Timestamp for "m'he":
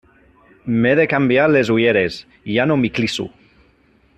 0.85-0.93